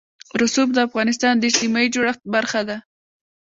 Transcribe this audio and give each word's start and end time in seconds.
رسوب 0.41 0.67
د 0.73 0.77
افغانستان 0.87 1.33
د 1.37 1.43
اجتماعي 1.49 1.87
جوړښت 1.95 2.21
برخه 2.35 2.61
ده. 2.69 2.77